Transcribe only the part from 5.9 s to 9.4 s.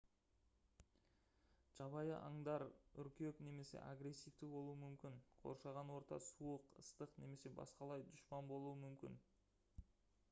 орта суық ыстық немесе басқалай дұшпан болуы мүмкін